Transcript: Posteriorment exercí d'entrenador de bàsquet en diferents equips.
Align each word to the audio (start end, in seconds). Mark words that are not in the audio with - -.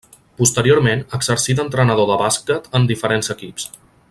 Posteriorment 0.41 1.03
exercí 1.17 1.57
d'entrenador 1.59 2.11
de 2.13 2.19
bàsquet 2.25 2.75
en 2.81 2.93
diferents 2.93 3.35
equips. 3.39 3.71